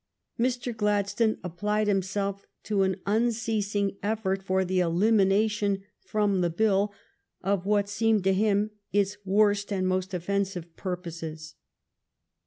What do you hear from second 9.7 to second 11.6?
and most offensive purposes.